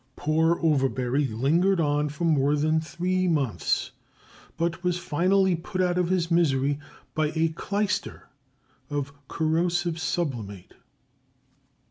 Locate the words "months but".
3.27-4.83